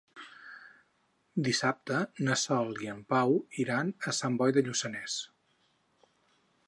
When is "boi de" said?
4.41-4.65